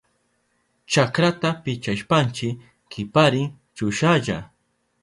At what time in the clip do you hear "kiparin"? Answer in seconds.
2.91-3.49